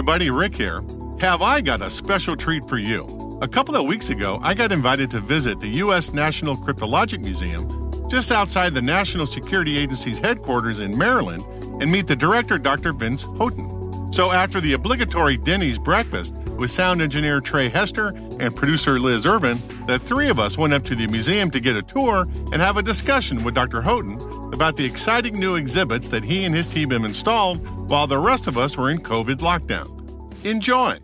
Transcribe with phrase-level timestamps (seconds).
[0.00, 0.82] Everybody, Rick here.
[1.20, 3.38] Have I got a special treat for you?
[3.42, 6.14] A couple of weeks ago, I got invited to visit the U.S.
[6.14, 11.44] National Cryptologic Museum just outside the National Security Agency's headquarters in Maryland
[11.82, 12.94] and meet the director, Dr.
[12.94, 14.10] Vince Houghton.
[14.10, 19.58] So after the obligatory Denny's breakfast with sound engineer Trey Hester and producer Liz Irvin,
[19.86, 22.78] the three of us went up to the museum to get a tour and have
[22.78, 23.82] a discussion with Dr.
[23.82, 24.18] Houghton
[24.60, 28.46] about the exciting new exhibits that he and his team have installed while the rest
[28.46, 30.44] of us were in COVID lockdown.
[30.44, 30.98] Enjoy.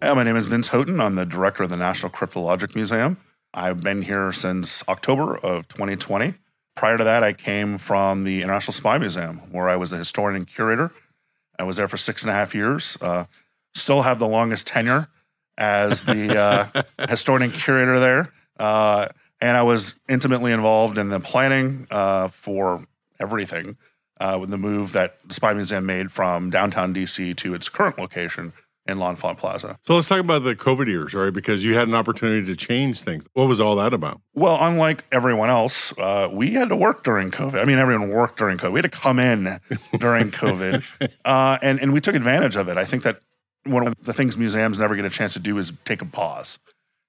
[0.00, 0.98] My name is Vince Houghton.
[0.98, 3.18] I'm the director of the National Cryptologic Museum.
[3.52, 6.32] I've been here since October of 2020.
[6.74, 10.36] Prior to that, I came from the International Spy Museum, where I was a historian
[10.36, 10.90] and curator.
[11.58, 12.96] I was there for six and a half years.
[12.98, 13.26] Uh,
[13.74, 15.08] still have the longest tenure
[15.58, 18.32] as the uh, historian and curator there.
[18.58, 19.08] Uh,
[19.42, 22.86] and I was intimately involved in the planning uh, for
[23.18, 23.76] everything
[24.20, 27.98] uh, with the move that the Spy Museum made from downtown DC to its current
[27.98, 28.52] location
[28.86, 29.78] in L'Enfant Plaza.
[29.82, 31.32] So let's talk about the COVID years, right?
[31.32, 33.26] Because you had an opportunity to change things.
[33.32, 34.20] What was all that about?
[34.34, 37.60] Well, unlike everyone else, uh, we had to work during COVID.
[37.60, 38.72] I mean, everyone worked during COVID.
[38.72, 39.44] We had to come in
[39.98, 40.84] during COVID,
[41.24, 42.76] uh, and and we took advantage of it.
[42.76, 43.20] I think that
[43.64, 46.60] one of the things museums never get a chance to do is take a pause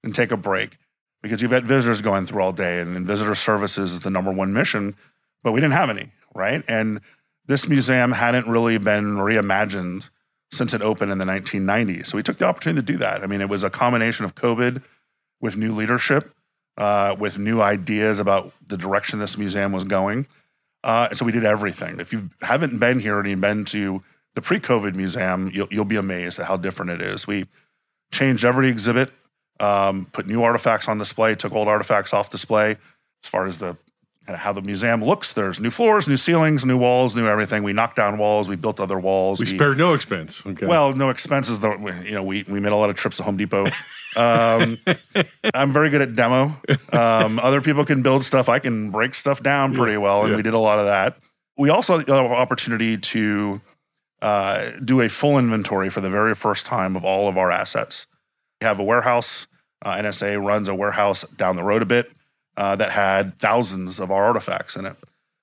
[0.02, 0.78] and take a break
[1.24, 4.30] because you've got visitors going through all day, and, and visitor services is the number
[4.30, 4.94] one mission,
[5.42, 6.62] but we didn't have any, right?
[6.68, 7.00] And
[7.46, 10.10] this museum hadn't really been reimagined
[10.52, 12.08] since it opened in the 1990s.
[12.08, 13.22] So we took the opportunity to do that.
[13.22, 14.82] I mean, it was a combination of COVID
[15.40, 16.30] with new leadership,
[16.76, 20.26] uh, with new ideas about the direction this museum was going.
[20.82, 22.00] Uh, so we did everything.
[22.00, 24.02] If you haven't been here and you've been to
[24.34, 27.26] the pre-COVID museum, you'll, you'll be amazed at how different it is.
[27.26, 27.46] We
[28.12, 29.10] changed every exhibit,
[29.60, 32.76] um, put new artifacts on display, took old artifacts off display.
[33.22, 33.76] As far as the
[34.26, 37.62] kind of how the museum looks, there's new floors, new ceilings, new walls, new everything.
[37.62, 39.40] We knocked down walls, we built other walls.
[39.40, 40.44] We spared no expense.
[40.44, 40.66] Okay.
[40.66, 41.60] Well, no expenses.
[41.60, 43.64] Though you know, we we made a lot of trips to Home Depot.
[44.16, 44.78] Um,
[45.54, 46.56] I'm very good at demo.
[46.92, 48.48] Um, other people can build stuff.
[48.48, 50.36] I can break stuff down pretty well, and yeah.
[50.36, 51.18] we did a lot of that.
[51.56, 53.60] We also had the opportunity to
[54.22, 58.06] uh, do a full inventory for the very first time of all of our assets.
[58.64, 59.46] Have a warehouse.
[59.84, 62.10] Uh, NSA runs a warehouse down the road a bit
[62.56, 64.96] uh, that had thousands of our artifacts in it.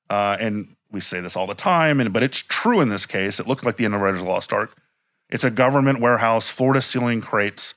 [0.09, 3.39] Uh, and we say this all the time, and but it's true in this case.
[3.39, 4.75] It looked like the end of Raiders Lost Ark.
[5.29, 7.75] It's a government warehouse, floor to ceiling crates.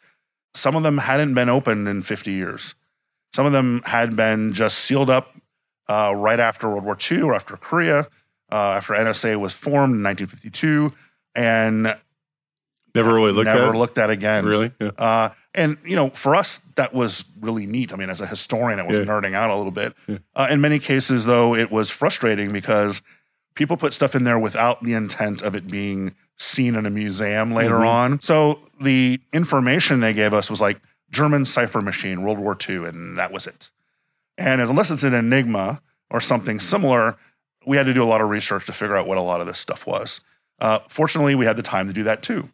[0.55, 2.75] Some of them hadn't been opened in 50 years.
[3.35, 5.37] Some of them had been just sealed up
[5.89, 8.09] uh, right after World War II or after Korea,
[8.51, 10.93] uh, after NSA was formed in 1952,
[11.35, 11.97] and
[12.95, 13.75] never really looked never at.
[13.75, 13.79] it?
[13.79, 14.45] looked at again.
[14.45, 14.73] Really?
[14.81, 14.91] Yeah.
[14.99, 17.93] Uh, and you know, for us, that was really neat.
[17.93, 19.05] I mean, as a historian, I was Yeah.
[19.05, 19.95] nerding out a little bit.
[20.35, 23.03] Uh, in many cases, though, it was frustrating because
[23.55, 27.53] people put stuff in there without the intent of it being seen in a museum
[27.55, 27.87] later Mhm.
[27.89, 28.21] on.
[28.21, 30.81] So the information they gave us was like
[31.11, 33.71] German cipher machine, World War II, and that was it.
[34.37, 35.81] And as unless it's an enigma
[36.11, 37.17] or something similar,
[37.65, 39.47] we had to do a lot of research to figure out what a lot of
[39.47, 40.21] this stuff was.
[40.61, 42.51] Uh, fortunately, we had the time to do that too.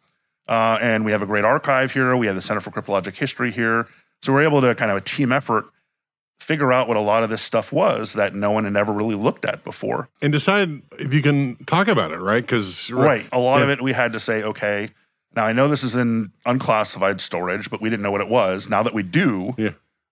[0.51, 2.13] Uh, and we have a great archive here.
[2.17, 3.87] We have the Center for Cryptologic History here.
[4.21, 5.63] So we're able to kind of a team effort
[6.41, 9.15] figure out what a lot of this stuff was that no one had ever really
[9.15, 10.09] looked at before.
[10.21, 12.41] and decide if you can talk about it, right?
[12.43, 13.29] Because Right.
[13.31, 14.89] A lot of it we had to say, okay,
[15.37, 18.67] now I know this is in unclassified storage, but we didn't know what it was.
[18.67, 19.69] Now that we do, Yeah.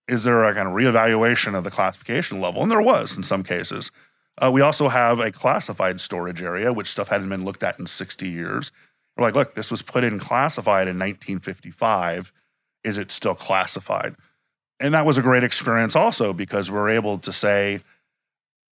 [0.07, 2.61] is there a kind of reevaluation of the classification level?
[2.63, 3.91] And there was in some cases.
[4.41, 7.87] Uh, we also have a classified storage area, which stuff hadn't been looked at in
[7.87, 8.71] 60 years.
[9.19, 12.31] We're like, look, this was put in classified in 1955.
[12.85, 14.15] Is it still classified?
[14.79, 17.81] And that was a great experience also because we're able to say,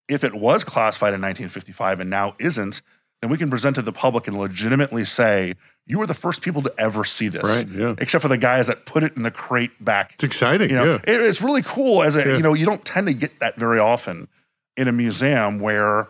[0.07, 2.81] if it was classified in 1955 and now isn't,
[3.21, 5.55] then we can present to the public and legitimately say,
[5.85, 7.43] you were the first people to ever see this.
[7.43, 7.95] Right, yeah.
[7.97, 10.13] Except for the guys that put it in the crate back.
[10.13, 10.69] It's exciting.
[10.69, 10.99] You know, yeah.
[11.13, 12.37] it- it's really cool as a, Yeah.
[12.37, 14.29] you know, you don't tend to get that very often
[14.77, 16.07] in a museum where,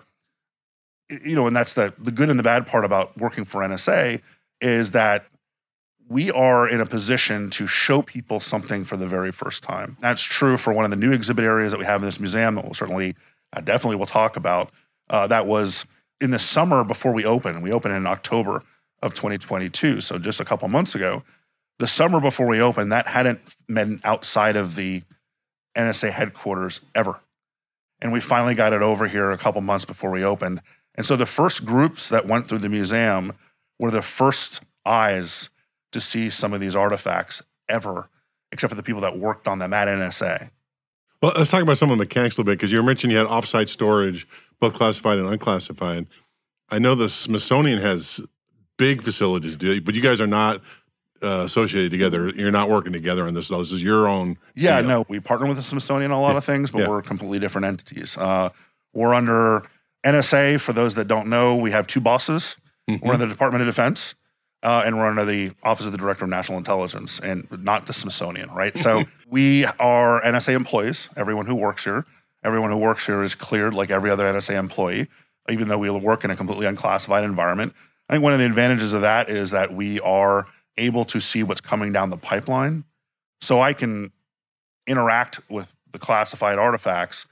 [1.10, 4.22] you know, and that's the, the good and the bad part about working for NSA
[4.62, 5.26] is that
[6.10, 9.98] we are in a position to show people something for the very first time.
[10.00, 12.56] That's true for one of the new exhibit areas that we have in this museum
[12.56, 13.16] that we'll certainly,
[13.54, 14.72] uh, definitely will talk about.
[15.10, 15.86] Uh, that was
[16.22, 17.62] in the summer before we opened.
[17.62, 18.64] We opened in October
[19.02, 21.24] of 2022, so just a couple months ago.
[21.80, 25.04] The summer before we opened, that hadn't been outside of the
[25.76, 27.20] NSA headquarters ever.
[28.02, 30.62] And we finally got it over here a couple months before we opened.
[30.98, 33.34] And so the first groups that went through the museum
[33.80, 35.50] were the first eyes
[35.92, 38.10] to see some of these artifacts ever,
[38.52, 40.50] except for the people that worked on them at NSA.
[41.22, 43.20] Well, let's talk about some of the mechanics a little bit because you mentioned you
[43.20, 44.28] had offsite storage,
[44.60, 46.08] both classified and unclassified.
[46.70, 48.22] I know the Smithsonian has
[48.78, 50.62] big facilities, do- but you guys are not
[51.24, 52.30] uh, associated together.
[52.30, 53.48] You're not working together on this.
[53.48, 54.38] This is your own.
[54.56, 54.90] Yeah, deal.
[54.90, 56.90] no, we partner with the Smithsonian on a lot of things, but Yeah.
[56.90, 58.16] we're completely different entities.
[58.18, 58.50] Uh,
[58.94, 59.64] we're under
[60.08, 60.60] NSA.
[60.60, 62.58] For those that don't know, we have two bosses.
[62.90, 63.06] Mm-hmm.
[63.06, 64.16] We're in the Department of Defense,
[64.64, 67.94] uh, and we're under the Office of the Director of National Intelligence, and not the
[67.94, 68.78] Smithsonian, right?
[68.78, 71.10] So we are NSA employees.
[71.18, 72.06] Everyone who works here,
[72.44, 75.08] everyone who works here is cleared like every other NSA employee,
[75.50, 77.74] even though we work in a completely unclassified environment.
[78.10, 81.44] I think one of the advantages of that is that we are able to see
[81.44, 82.86] what's coming down the pipeline.
[83.42, 84.12] So I can
[84.88, 87.28] interact with the classified artifacts,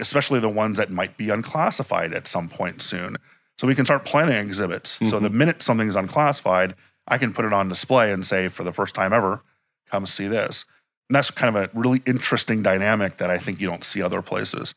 [0.00, 3.16] especially the ones that might be unclassified at some point soon.
[3.58, 4.90] So we can start planning exhibits.
[4.90, 5.38] So the mm-hmm.
[5.38, 6.74] minute something is unclassified,
[7.08, 9.42] I can put it on display and say, for the first time ever,
[9.90, 10.64] come see this.
[11.08, 14.22] And that's kind of a really interesting dynamic that I think you don't see other
[14.22, 14.74] places.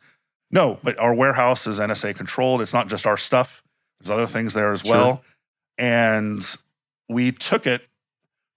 [0.49, 2.61] No, but our warehouse is NSA controlled.
[2.61, 3.63] It's not just our stuff,
[3.99, 4.91] there's other things there as Sure.
[4.91, 5.23] well.
[5.77, 6.43] And
[7.07, 7.87] we took it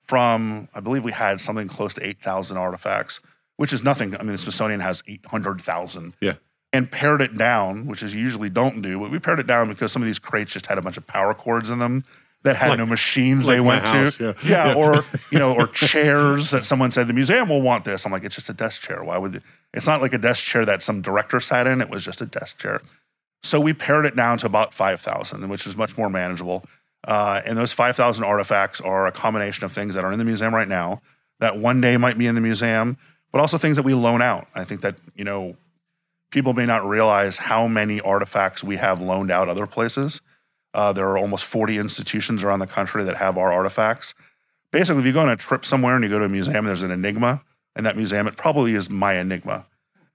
[0.05, 3.21] from, I believe we had something close to 8,000 artifacts,
[3.57, 4.15] which is nothing.
[4.17, 6.35] I mean, the Smithsonian has 800,000 Yeah.
[6.75, 9.93] And pared it down, which is usually don't do, but we pared it down because
[9.93, 12.05] some of these crates just had a bunch of power cords in them
[12.43, 14.35] that had Like- no machines like they went house, to.
[14.45, 14.73] yeah.
[14.73, 14.75] Yeah.
[14.75, 18.05] or you know, or chairs that someone said the museum will want this.
[18.05, 19.03] I'm like, it's just a desk chair.
[19.03, 19.43] Why would it?
[19.73, 21.81] It's not like a desk chair that some director sat in.
[21.81, 22.83] It was just a desk chair.
[23.43, 26.65] So we pared it down to about 5,000, which is much more manageable.
[27.07, 30.55] Uh, and those 5,000 artifacts are a combination of things that are in the museum
[30.55, 31.03] right now
[31.41, 32.97] that one day might be in the museum,
[33.33, 34.47] but also things that we loan out.
[34.55, 35.57] I think that, you know,
[36.35, 40.21] people may not realize how many artifacts we have loaned out other places.
[40.75, 44.15] Uh, there are almost 40 institutions around the country that have our artifacts.
[44.73, 46.83] Basically, if you go on a trip somewhere and you go to a museum there's
[46.83, 47.43] an enigma
[47.77, 49.65] in that museum, it probably is my enigma.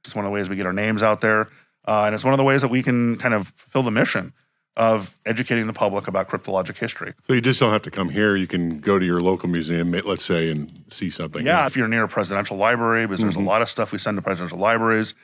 [0.04, 1.48] It's one of the ways we get our names out there.
[1.88, 4.33] Uh, and it's one of the ways that we can kind of fulfill the mission
[4.75, 7.13] of educating the public about cryptologic history.
[7.21, 8.36] So you just don't have to come here.
[8.36, 11.45] You can go to your local museum, let's say, and see something.
[11.45, 14.18] Yeah, if you're near a presidential library, because there's a lot of stuff we send
[14.18, 15.16] to presidential libraries.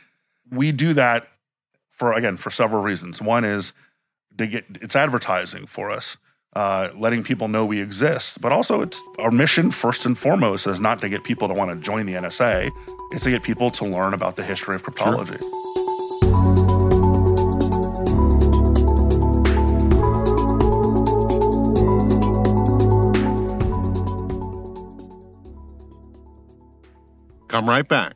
[0.51, 1.27] We do that
[1.91, 3.21] for again for several reasons.
[3.21, 3.73] One is
[4.37, 6.17] to get it's advertising for us,
[6.55, 8.41] uh, letting people know we exist.
[8.41, 11.71] But also, it's our mission first and foremost is not to get people to want
[11.71, 12.69] to join the NSA.
[13.11, 15.39] It's to get people to learn about the history of cryptology.
[27.47, 28.15] Come right back.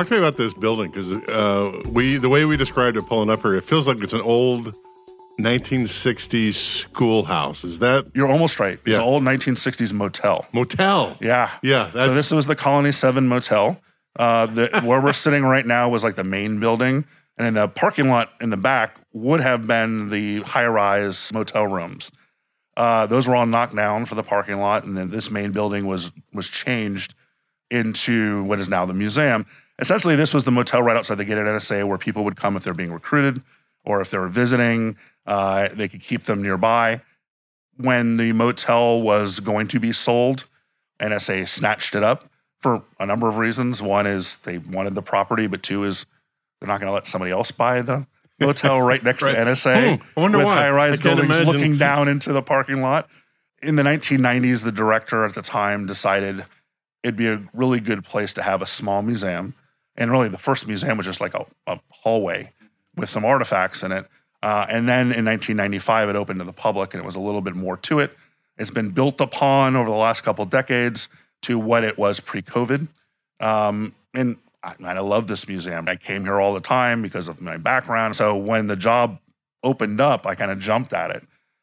[0.00, 3.28] Talk to me about this building because uh, we the way we described it pulling
[3.28, 4.74] up here, it feels like it's an old
[5.38, 7.64] 1960s schoolhouse.
[7.64, 8.78] Is that You're almost right.
[8.78, 8.94] It's Yeah.
[8.94, 10.46] an old 1960s motel.
[10.54, 11.18] motel?
[11.20, 11.50] Yeah.
[11.62, 13.78] Yeah, So this was the Colony 7 Motel.
[14.18, 17.04] Uh, the, where we're sitting right now was like the main building.
[17.36, 21.66] And in the parking lot in the back would have been the high rise motel
[21.66, 22.10] rooms.
[22.74, 24.84] Uh, those were all knocked down for the parking lot.
[24.84, 27.12] And then this main building was was changed
[27.70, 29.44] into what is now the museum.
[29.80, 32.56] Essentially, this was the motel right outside the gate at NSA where people would come
[32.56, 33.42] if they're being recruited
[33.84, 34.96] or if they were visiting.
[35.26, 37.00] Uh, they could keep them nearby.
[37.76, 40.44] When the motel was going to be sold,
[41.00, 43.80] NSA snatched it up for a number of reasons.
[43.80, 46.04] One is they wanted the property, but two is
[46.60, 48.06] they're not going to let somebody else buy the
[48.38, 49.34] motel right next Right.
[49.34, 50.58] to NSA Hmm, I wonder with why.
[50.58, 51.46] I high-rise buildings imagine.
[51.46, 53.08] looking down into the parking lot.
[53.62, 56.44] In the 1990s, the director at the time decided
[57.02, 59.54] it'd be a really good place to have a small museum.
[60.00, 62.52] And really, the first museum was just like a, a hallway
[62.96, 64.06] with some artifacts in it.
[64.42, 67.42] Uh, and then in 1995, it opened to the public, and it was a little
[67.42, 68.16] bit more to it.
[68.56, 71.10] It's been built upon over the last couple of decades
[71.42, 72.88] to what it was pre-COVID.
[73.40, 75.86] Um, and I, I love this museum.
[75.86, 78.16] I came here all the time because of my background.
[78.16, 79.18] So when the job
[79.62, 81.22] opened up, I kind of jumped at it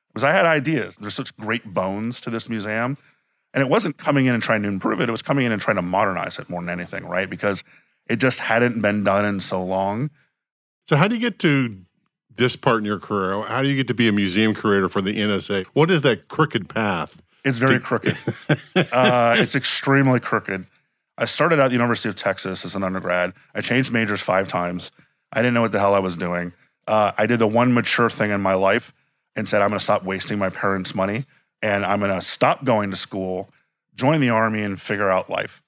[0.10, 0.98] because I had ideas.
[0.98, 2.98] There's such great bones to this museum.
[3.53, 5.60] And it wasn't coming in and trying to improve it, it was coming in and
[5.60, 7.29] trying to modernize it more than anything, right?
[7.29, 7.63] Because
[8.10, 10.10] it just hadn't been done in so long.
[10.88, 11.78] So, how do you get to
[12.36, 13.42] this part in your career?
[13.44, 15.66] How do you get to be a museum curator for the NSA?
[15.74, 17.22] What is that crooked path?
[17.44, 18.18] It's very crooked.
[18.92, 20.66] uh, it's extremely crooked.
[21.18, 23.34] I started at the University of Texas as an undergrad.
[23.56, 24.92] I changed majors five times.
[25.34, 26.54] I didn't know what the hell I was doing.
[26.88, 28.94] Uh, I did the one mature thing in my life
[29.36, 31.26] and said, I'm going to stop wasting my parents' money
[31.62, 33.50] and I'm going to stop going to school,
[33.96, 35.62] join the army, and figure out life.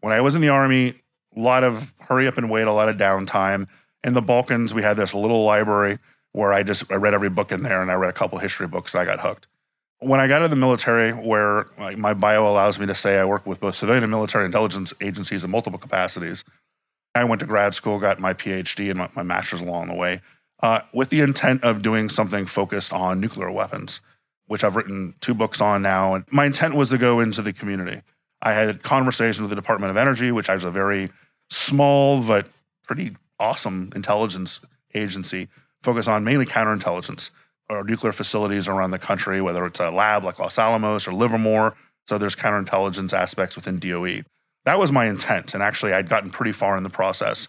[0.00, 0.94] When I was in the army,
[1.36, 3.66] a lot of hurry up and wait, a lot of downtime.
[4.02, 5.98] In the Balkans, we had this little library
[6.32, 8.66] where I just I read every book in there and I read a couple history
[8.66, 9.46] books and I got hooked
[10.04, 13.46] when I got into the military, where my bio allows me to say I work
[13.46, 16.44] with both civilian and military intelligence agencies in multiple capacities,
[17.14, 20.20] I went to grad school, got my PhD and my, my master's along the way,
[20.62, 24.00] uh, with the intent of doing something focused on nuclear weapons,
[24.46, 26.14] which I've written two books on now.
[26.14, 28.02] And my intent was to go into the community.
[28.42, 31.10] I had conversations with the Department of Energy, which I was a very
[31.50, 32.48] small but
[32.82, 34.60] pretty awesome intelligence
[34.94, 35.48] agency,
[35.82, 37.30] focused on mainly counterintelligence
[37.68, 41.74] or nuclear facilities around the country, whether it's a lab like Los Alamos or Livermore.
[42.06, 44.22] So there's counterintelligence aspects within DOE.
[44.64, 45.54] That was my intent.
[45.54, 47.48] And actually, I'd gotten pretty far in the process.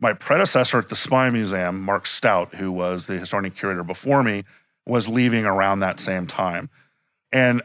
[0.00, 4.44] My predecessor at the Spy Museum, Mark Stout, who was the historian curator before me,
[4.86, 6.70] was leaving around that same time.
[7.32, 7.62] And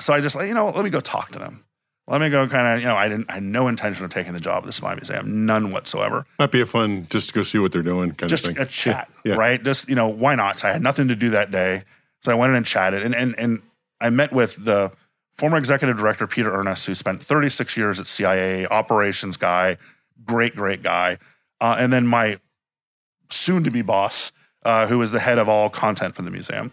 [0.00, 1.65] so I just, you know, let me go talk to them.
[2.08, 4.32] Let me go kind of, you know, I didn't, I had no intention of taking
[4.32, 7.42] the job at the Spy Museum, none whatsoever Might be a fun just to go
[7.42, 8.62] see what they're doing kind just of thing.
[8.62, 9.34] a chat, Yeah.
[9.34, 9.62] right?
[9.62, 10.60] Just you know, why not?
[10.60, 11.82] So I had nothing to do that day,
[12.22, 13.60] so I went in and chatted, and and and
[14.00, 14.92] I met with the
[15.36, 19.76] former executive director Peter Earnest, who spent 36 years at CIA, operations guy,
[20.24, 21.18] great great guy,
[21.60, 22.38] uh, and then my
[23.30, 24.30] soon-to-be boss,
[24.64, 26.70] uh, who was the head of all content for the museum,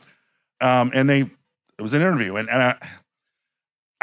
[0.61, 2.75] um, and they it was an interview, and and I.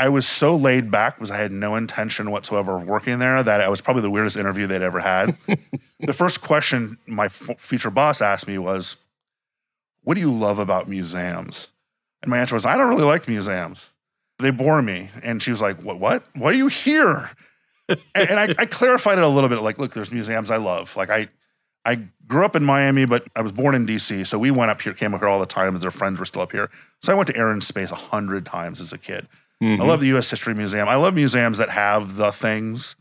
[0.00, 3.61] I was so laid back because I had no intention whatsoever of working there that
[3.61, 5.37] I was probably the weirdest interview they'd ever had
[6.00, 8.97] the first question my f- future boss asked me was,
[10.02, 11.69] What do you love about museums?
[12.23, 13.90] And my answer was, I don't really like museums.
[14.38, 15.11] They bore me.
[15.23, 15.99] And she was like, What?
[15.99, 16.25] What?
[16.35, 17.28] Why are you here?
[17.90, 20.97] and and I, I clarified it a little bit like, Look, there's museums I love.
[20.97, 21.28] Like, I,
[21.85, 24.26] I grew up in Miami, but I was born in DC.
[24.26, 26.25] So we went up here, came up here all the time, as their friends were
[26.25, 26.71] still up here.
[27.02, 29.28] So I went to Air and Space a hundred times as a kid.
[29.62, 29.82] Mm-hmm.
[29.82, 30.30] I love the U.S.
[30.30, 30.88] History Museum.
[30.88, 32.96] I love museums that have the things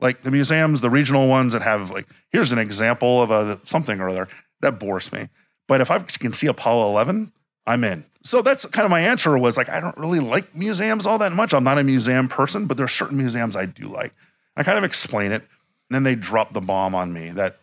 [0.00, 4.00] like the museums, the regional ones that have like, here's an example of a something
[4.00, 4.28] or other
[4.60, 5.28] that bores me.
[5.66, 7.32] But if I can see Apollo 11,
[7.66, 8.04] I'm in.
[8.22, 11.32] So that's kind of my answer was like, I don't really like museums all that
[11.32, 11.54] much.
[11.54, 14.14] I'm not a museum person, but there are certain museums I do like.
[14.56, 15.42] I kind of explain it.
[15.88, 17.58] And then they drop the bomb on me that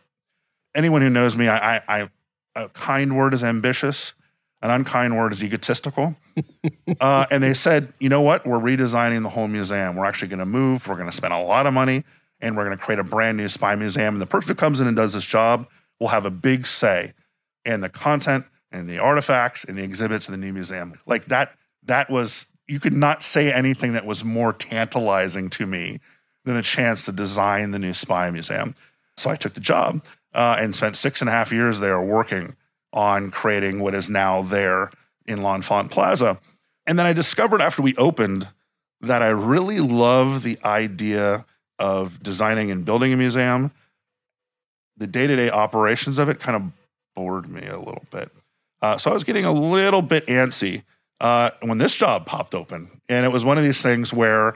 [0.75, 2.09] anyone who knows me, I, I, I
[2.55, 4.13] a kind word is ambitious,
[4.61, 6.15] an unkind word is egotistical.
[6.99, 8.45] uh, and they said, you know what?
[8.45, 9.95] We're redesigning the whole museum.
[9.95, 10.87] We're actually going to move.
[10.87, 12.03] We're going to spend a lot of money
[12.39, 14.15] and we're going to create a brand new spy museum.
[14.15, 15.67] And the person who comes in and does this job
[15.99, 17.13] will have a big say
[17.65, 20.99] in the content and the artifacts and the exhibits in the new museum.
[21.05, 25.99] Like that, that was, you could not say anything that was more tantalizing to me
[26.45, 28.75] than the chance to design the new spy museum.
[29.17, 32.55] So I took the job uh, and spent six and a half years there working
[32.93, 34.91] on creating what is now there
[35.25, 36.39] in L'Enfant Plaza.
[36.85, 38.47] And then I discovered after we opened
[39.01, 41.45] that I really love the idea
[41.79, 43.71] of designing and building a museum.
[44.97, 46.63] The day to day operations of it kind of
[47.15, 48.31] bored me a little bit.
[48.81, 50.83] Uh, so I was getting a little bit antsy
[51.19, 52.89] uh, when this job popped open.
[53.07, 54.55] And it was one of these things where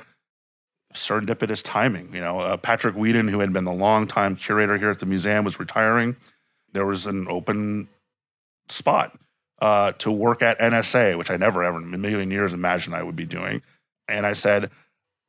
[0.93, 4.99] serendipitous timing, you know, uh, Patrick Weadon, who had been the longtime curator here at
[4.99, 6.15] the museum, was retiring.
[6.71, 7.87] There was an open
[8.67, 9.17] spot
[9.60, 13.03] uh, to work at NSA, which I never ever in a million years imagined I
[13.03, 13.62] would be doing.
[14.07, 14.69] And I said,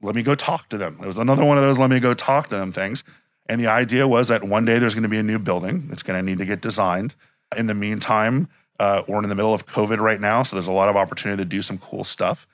[0.02, 0.98] let me go talk to them.
[1.02, 3.04] It was another one of those let me go talk to them things.
[3.48, 6.02] And the idea was that one day there's going to be a new building that's
[6.02, 7.14] going to need to get designed.
[7.56, 10.72] In the meantime, uh, we're in the middle of COVID right now, so there's a
[10.72, 12.46] lot of opportunity to do some cool stuff.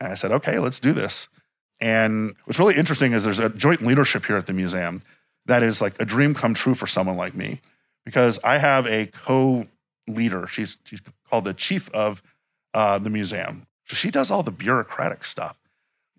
[0.00, 1.28] And I said, okay, let's do this.
[1.80, 5.00] And what's really interesting is there's a joint leadership here at the museum
[5.46, 7.60] that is like a dream come true for someone like me
[8.04, 9.66] because I have a co
[10.08, 10.46] leader.
[10.46, 12.22] She's, she's called the chief of
[12.74, 13.66] uh, the museum.
[13.86, 15.56] So she does all the bureaucratic stuff.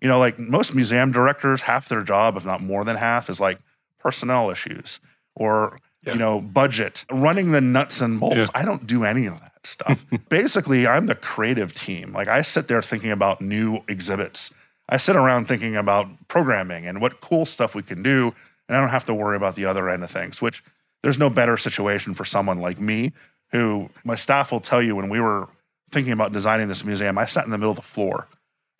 [0.00, 3.40] You know, like most museum directors, half their job, if not more than half, is
[3.40, 3.58] like
[3.98, 5.00] personnel issues
[5.34, 6.12] or yeah.
[6.12, 8.36] you know budget, running the nuts and bolts.
[8.36, 8.46] Yeah.
[8.54, 10.04] I don't do any of that stuff.
[10.28, 12.12] Basically, I'm the creative team.
[12.12, 14.52] Like I sit there thinking about new exhibits.
[14.88, 18.34] I sit around thinking about programming and what cool stuff we can do,
[18.68, 20.42] and I don't have to worry about the other end of things.
[20.42, 20.62] Which
[21.02, 23.12] there's no better situation for someone like me
[23.52, 25.48] who my staff will tell you when we were
[25.90, 28.28] thinking about designing this museum, I sat in the middle of the floor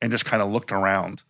[0.01, 1.23] and just kind of looked around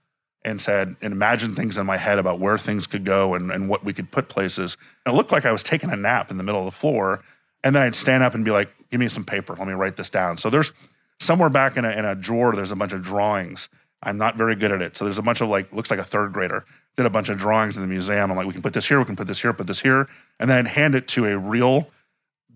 [0.45, 3.69] and said and imagined things in my head about where things could go and, and
[3.69, 4.77] what we could put places.
[5.05, 7.23] And it looked like I was taking a nap in the middle of the floor.
[7.63, 9.55] And then I'd stand up and be like, give me some paper.
[9.57, 10.37] Let me write this down.
[10.37, 10.73] So there's
[11.19, 13.69] somewhere back in a, in a drawer, there's a bunch of drawings.
[14.03, 14.97] I'm not very good at it.
[14.97, 17.39] So there's a bunch of like, looks like a third grader, did a bunch of
[17.39, 18.31] drawings in the museum.
[18.31, 20.09] I'm like, we can put this here, we can put this here, put this here.
[20.39, 21.89] And then I'd hand it to a real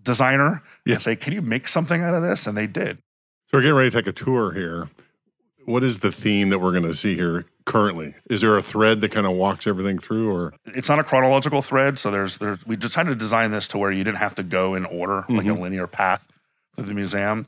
[0.01, 0.95] designer yeah.
[0.95, 2.47] and say, can you make something out of this?
[2.47, 2.97] And they did.
[3.47, 4.89] So we're getting ready to take a tour here.
[5.65, 8.15] What is the theme that we're going to see here currently?
[8.29, 11.61] Is there a thread that kind of walks everything through, or it's not a chronological
[11.61, 11.99] thread?
[11.99, 14.73] So there's there's we decided to design this to where you didn't have to go
[14.73, 15.35] in order mm-hmm.
[15.35, 15.61] like a mm-hmm.
[15.61, 16.25] linear path
[16.77, 17.45] to the museum.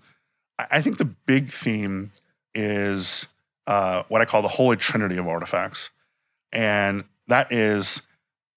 [0.59, 2.11] I think the big theme
[2.53, 3.27] is
[3.65, 5.89] uh, what I call the holy trinity of artifacts,
[6.51, 8.03] and that is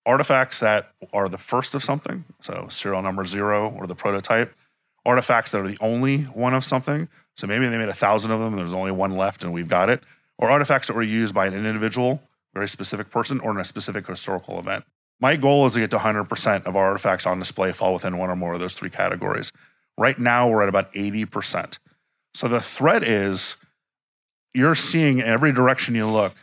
[0.06, 4.54] artifacts that are the first of something, so serial number zero or the prototype,
[5.06, 8.40] artifacts that are the only one of something, so maybe they made a thousand of
[8.40, 10.02] them and there's only one left and we've got it.
[10.38, 12.22] Or artifacts that were used by an individual,
[12.54, 14.84] very specific person, or in a specific historical event.
[15.20, 18.30] My goal is to get to 100% of our artifacts on display fall within one
[18.30, 19.52] or more of those three categories.
[19.96, 21.78] Right now, we're at about 80%.
[22.34, 23.56] So the threat is
[24.52, 26.34] you're seeing in every direction you look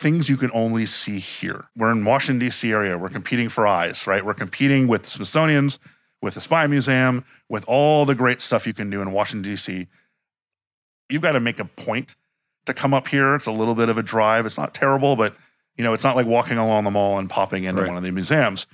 [0.00, 1.66] things you can only see here.
[1.76, 2.72] We're in Washington, D.C.
[2.72, 2.98] area.
[2.98, 4.24] We're competing for eyes, right?
[4.24, 5.78] We're competing with the Smithsonian's,
[6.22, 9.88] with the Spy Museum, with all the great stuff you can do in Washington, D.C
[11.10, 12.16] you've got to make a point
[12.66, 13.34] to come up here.
[13.34, 14.46] It's a little bit of a drive.
[14.46, 15.36] It's not terrible, but
[15.76, 17.88] you know, it's not like walking along the mall and popping into right.
[17.88, 18.66] one of the museums.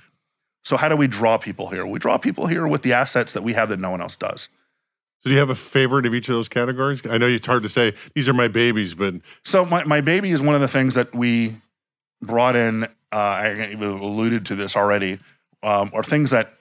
[0.63, 1.85] So how do we draw people here?
[1.85, 4.49] We draw people here with the assets that we have that no one else does.
[5.27, 7.05] So do you have a favorite of each of those categories?
[7.05, 10.31] I know it's hard to say these are my babies, but so my, my baby
[10.31, 11.57] is one of the things that we
[12.21, 12.85] brought in.
[12.85, 15.19] Uh, I alluded to this already,
[15.63, 16.53] um, are things that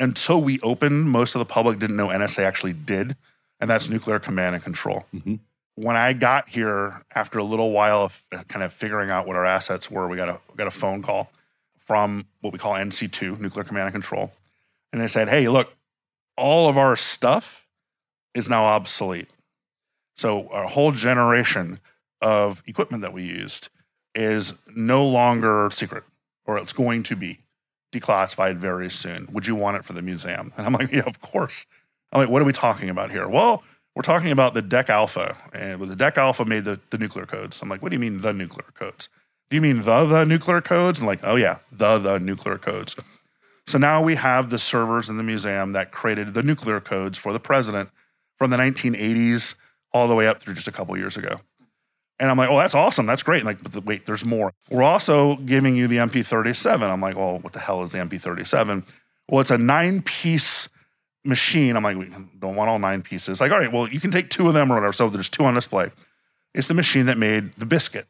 [0.00, 3.14] until we opened, most of the public didn't know NSA actually did
[3.60, 5.06] and that's nuclear command and control.
[5.14, 5.36] Mm-hmm.
[5.76, 9.46] When I got here, after a little while of kind of figuring out what our
[9.46, 11.30] assets were, we got a we got a phone call
[11.86, 14.32] from what we call NC2, Nuclear Command and Control,
[14.92, 15.72] and they said, "Hey, look,
[16.36, 17.67] all of our stuff
[18.38, 19.28] is now obsolete.
[20.16, 21.80] So a whole generation
[22.20, 23.68] of equipment that we used
[24.14, 26.04] is no longer secret,
[26.44, 27.40] or it's going to be
[27.92, 29.28] declassified very soon.
[29.32, 31.66] Would you want it for the museum?" And I'm like, "Yeah, of course."
[32.12, 33.28] I'm like, what are we talking about here?
[33.28, 33.62] Well,
[33.94, 37.60] we're talking about the DEC Alpha, and the DEC Alpha made the, the nuclear codes.
[37.60, 39.08] I'm like, what do you mean the nuclear codes?
[39.50, 40.98] Do you mean the the nuclear codes?
[40.98, 42.96] And like, oh yeah, the the nuclear codes.
[43.66, 47.32] So now we have the servers in the museum that created the nuclear codes for
[47.32, 47.90] the president
[48.38, 49.56] from the 1980s
[49.92, 51.40] all the way up through just a couple years ago.
[52.20, 53.06] And I'm like, oh, that's awesome.
[53.06, 53.38] That's great.
[53.38, 54.52] And like, but the, wait, there's more.
[54.70, 56.82] We're also giving you the MP37.
[56.82, 58.84] I'm like, well, what the hell is the MP37?
[59.28, 60.68] Well, it's a nine piece
[61.24, 61.76] machine.
[61.76, 63.40] I'm like, we don't want all nine pieces.
[63.40, 64.92] Like, all right, well, you can take two of them or whatever.
[64.92, 65.90] So there's two on display.
[66.54, 68.06] It's the machine that made the biscuit.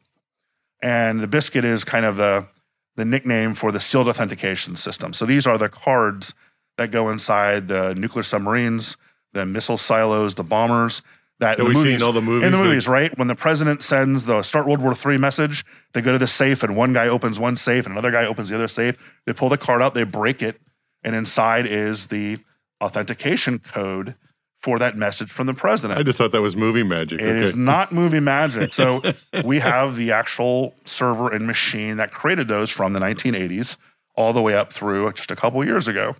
[0.81, 2.47] And the biscuit is kind of the,
[2.95, 5.13] the nickname for the sealed authentication system.
[5.13, 6.33] So these are the cards
[6.77, 8.95] that go inside the nuclear submarines,
[9.33, 11.01] the missile silos, the bombers.
[11.39, 12.47] That, that we see in all the movies.
[12.47, 12.91] In the movies, that...
[12.91, 13.17] right?
[13.17, 15.63] When the president sends the start World War III message,
[15.93, 18.49] they go to the safe and one guy opens one safe and another guy opens
[18.49, 18.97] the other safe.
[19.25, 20.59] They pull the card out, they break it,
[21.01, 22.39] and inside is the
[22.81, 24.15] authentication code
[24.59, 25.97] for that message from the president.
[25.99, 27.21] I just thought that was movie magic.
[27.21, 28.73] it It is not movie magic.
[28.73, 29.01] So
[29.45, 33.77] we have the actual server and machine that created those from the 1980s
[34.15, 36.15] all the way up through just a couple years ago.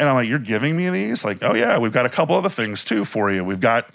[0.00, 1.26] And I'm like, you're giving me these?
[1.26, 3.44] Like, oh yeah, we've got a couple other things too for you.
[3.44, 3.90] We've got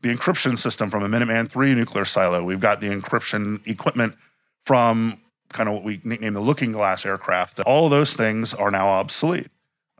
[0.00, 2.42] the encryption system from a Minuteman III nuclear silo.
[2.42, 4.14] We've got the encryption equipment
[4.64, 5.20] from
[5.50, 7.60] kind of what we nickname the looking glass aircraft.
[7.60, 9.48] All of those things are now obsolete.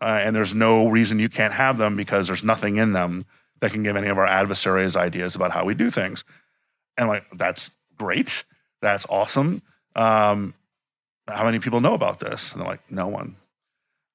[0.01, 3.27] Uh, and there's no reason you can't have them because there's nothing in them
[3.61, 6.25] that can give any of our adversaries ideas about how we do things.
[6.97, 8.45] And I'm like, that's great.
[8.81, 9.61] That's awesome.
[9.95, 10.55] Um,
[11.29, 12.53] how many people know about this?
[12.53, 13.37] And they're like, no one.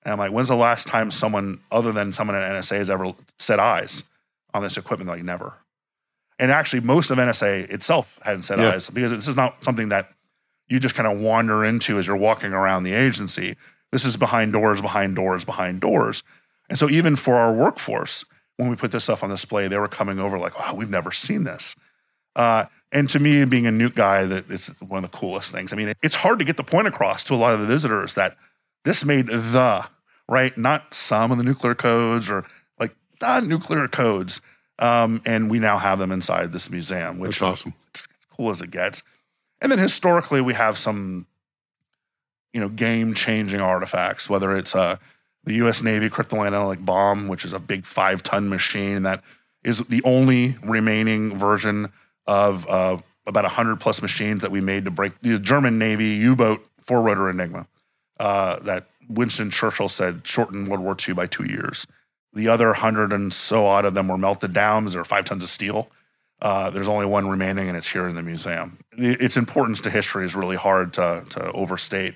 [0.06, 3.14] And I'm like, when's the last time someone other than someone at NSA has ever
[3.40, 4.04] set eyes
[4.54, 5.08] on this equipment?
[5.08, 5.54] They're like, never.
[6.38, 8.70] And actually, most of NSA itself hadn't set Yeah.
[8.70, 10.12] eyes because this is not something that
[10.68, 13.56] you just kind of wander into as you're walking around the agency.
[13.92, 16.24] This is behind doors, behind doors, behind doors.
[16.70, 18.26] And so, even for our workforce,
[18.58, 21.12] when we put this stuff on display, they were coming over like, wow, we've never
[21.12, 21.76] seen this.
[22.36, 25.72] Uh, and to me, being a nuke guy, that it's one of the coolest things.
[25.72, 28.14] I mean, it's hard to get the point across to a lot of the visitors
[28.16, 28.36] that
[28.84, 29.88] this made the
[30.28, 32.46] right, not some of the nuclear codes or
[32.80, 34.42] like the nuclear codes.
[34.78, 37.74] Um, and we now have them inside this museum, which That's awesome.
[37.90, 38.04] it's
[38.36, 39.04] cool as it gets.
[39.62, 41.28] And then historically, we have some,
[42.54, 44.30] you know, game-changing artifacts.
[44.30, 44.98] Whether it's uh,
[45.46, 45.82] the U.S.
[45.82, 49.24] Navy cryptanalytic bombe, which is a big five-ton machine that
[49.64, 51.92] is the only remaining version
[52.28, 56.66] of uh, about hundred plus machines that we made to break the German Navy U-boat
[56.82, 57.66] four-rotor Enigma
[58.20, 61.88] uh, that Winston Churchill said shortened World War II by two years.
[62.34, 65.26] The other hundred and so odd of them were melted down because there were five
[65.26, 65.90] tons of steel.
[66.42, 68.78] Uh, there's only one remaining, and it's here in the museum.
[68.92, 72.16] Its importance to history is really hard to, to overstate.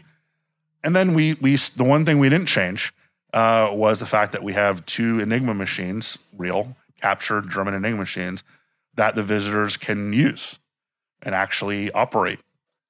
[0.84, 2.94] And then we we the one thing we didn't change
[3.34, 8.44] uh, was the fact that we have two Enigma machines, real captured German Enigma machines,
[8.96, 10.60] that the visitors can use
[11.22, 12.40] and actually operate.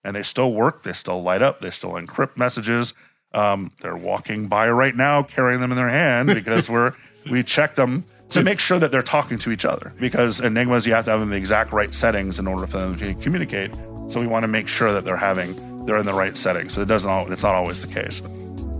[0.03, 0.83] And they still work.
[0.83, 1.59] They still light up.
[1.59, 2.93] They still encrypt messages.
[3.33, 6.93] Um, they're walking by right now, carrying them in their hand because we're
[7.29, 9.93] we check them to make sure that they're talking to each other.
[9.99, 12.77] Because enigmas, you have to have them in the exact right settings in order for
[12.77, 13.73] them to communicate.
[14.07, 16.73] So we want to make sure that they're having they're in the right settings.
[16.73, 18.21] So it doesn't al- it's not always the case.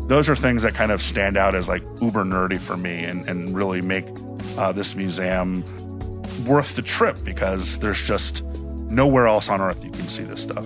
[0.08, 3.28] Those are things that kind of stand out as like uber nerdy for me and,
[3.28, 4.06] and really make
[4.58, 5.64] uh, this museum
[6.46, 8.44] worth the trip because there's just
[8.90, 10.66] nowhere else on earth you can see this stuff.